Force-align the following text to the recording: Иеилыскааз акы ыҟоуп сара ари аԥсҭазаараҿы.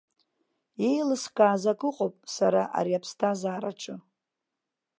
Иеилыскааз 0.83 1.63
акы 1.71 1.85
ыҟоуп 1.89 2.15
сара 2.35 2.61
ари 2.77 2.97
аԥсҭазаараҿы. 2.97 3.95